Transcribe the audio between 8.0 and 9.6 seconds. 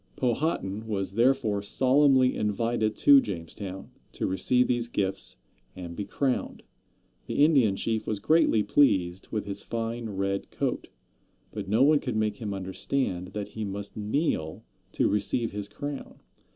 was greatly pleased with